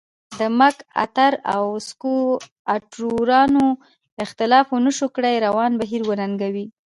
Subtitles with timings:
[0.39, 3.65] د مک ارتر او سکواټورانو
[4.23, 6.65] اختلاف ونشو کړای روان بهیر وننګوي.